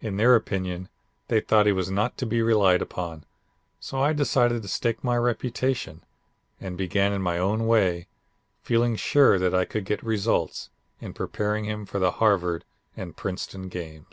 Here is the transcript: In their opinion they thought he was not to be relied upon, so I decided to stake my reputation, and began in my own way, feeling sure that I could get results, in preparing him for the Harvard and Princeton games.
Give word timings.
In 0.00 0.16
their 0.16 0.34
opinion 0.34 0.88
they 1.28 1.38
thought 1.42 1.66
he 1.66 1.72
was 1.72 1.90
not 1.90 2.16
to 2.16 2.24
be 2.24 2.40
relied 2.40 2.80
upon, 2.80 3.24
so 3.78 4.00
I 4.00 4.14
decided 4.14 4.62
to 4.62 4.68
stake 4.68 5.04
my 5.04 5.18
reputation, 5.18 6.00
and 6.58 6.78
began 6.78 7.12
in 7.12 7.20
my 7.20 7.36
own 7.36 7.66
way, 7.66 8.06
feeling 8.62 8.96
sure 8.96 9.38
that 9.38 9.54
I 9.54 9.66
could 9.66 9.84
get 9.84 10.02
results, 10.02 10.70
in 10.98 11.12
preparing 11.12 11.66
him 11.66 11.84
for 11.84 11.98
the 11.98 12.12
Harvard 12.12 12.64
and 12.96 13.18
Princeton 13.18 13.68
games. 13.68 14.04